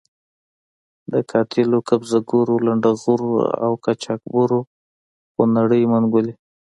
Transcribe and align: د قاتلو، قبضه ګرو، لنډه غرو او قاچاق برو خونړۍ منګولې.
د 1.11 1.13
قاتلو، 1.31 1.77
قبضه 1.89 2.19
ګرو، 2.29 2.55
لنډه 2.65 2.91
غرو 3.01 3.31
او 3.63 3.71
قاچاق 3.83 4.21
برو 4.33 4.59
خونړۍ 5.33 5.83
منګولې. 5.91 6.33